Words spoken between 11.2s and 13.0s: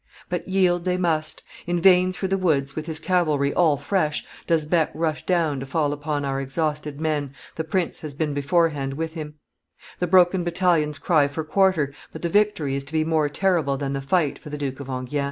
for quarter, but the victory is to